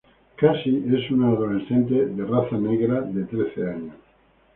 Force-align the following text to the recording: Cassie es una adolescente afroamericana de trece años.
Cassie 0.35 0.83
es 0.97 1.11
una 1.11 1.27
adolescente 1.27 2.09
afroamericana 2.23 3.01
de 3.01 3.23
trece 3.25 3.69
años. 3.69 3.95